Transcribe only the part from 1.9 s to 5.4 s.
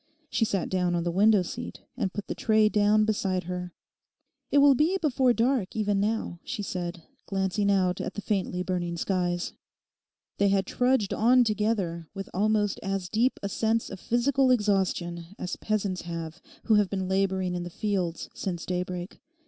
and put the tray down beside her. 'It will be before